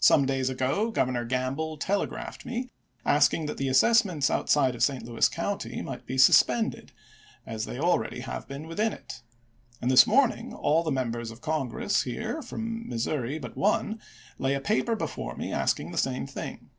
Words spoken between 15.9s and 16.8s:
the same thing.